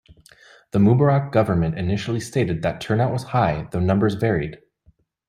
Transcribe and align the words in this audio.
The 0.71 0.79
Mubarak 0.79 1.31
government 1.31 1.77
initially 1.77 2.19
stated 2.19 2.63
that 2.63 2.81
turnout 2.81 3.13
was 3.13 3.23
high, 3.25 3.67
though 3.69 3.79
numbers 3.79 4.15
varied. 4.15 4.57